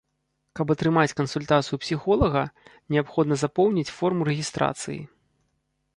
Каб 0.59 0.71
атрымаць 0.75 1.15
кансультацыю 1.19 1.77
псіхолага, 1.83 2.43
неабходна 2.95 3.35
запоўніць 3.43 3.93
форму 3.99 4.21
рэгістрацыі. 4.33 5.01